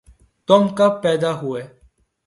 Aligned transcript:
تم 0.47 0.61
کب 0.77 0.91
پیدا 1.03 1.31
ہوئے 1.41 1.63